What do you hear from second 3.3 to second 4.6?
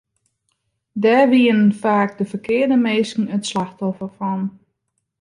it slachtoffer fan.